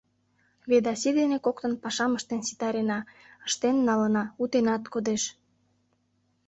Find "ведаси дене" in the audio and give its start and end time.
0.71-1.37